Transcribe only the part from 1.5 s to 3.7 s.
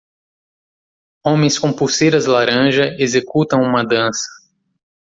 com pulseiras laranja executam